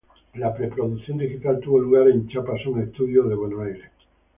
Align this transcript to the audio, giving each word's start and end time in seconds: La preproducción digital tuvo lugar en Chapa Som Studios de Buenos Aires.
La 0.33 0.51
preproducción 0.51 1.19
digital 1.19 1.59
tuvo 1.59 1.77
lugar 1.77 2.07
en 2.07 2.27
Chapa 2.27 2.53
Som 2.63 2.83
Studios 2.89 3.29
de 3.29 3.35
Buenos 3.35 3.61
Aires. 3.67 3.91